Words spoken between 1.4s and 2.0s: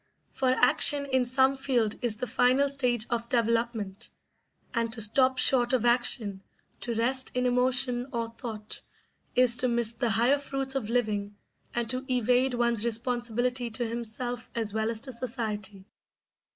field